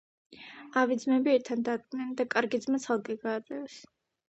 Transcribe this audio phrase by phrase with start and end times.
[0.81, 3.81] ავი ძმები ერთგან დადგნენ და კარგი ძმა ცალკე გააძევეს.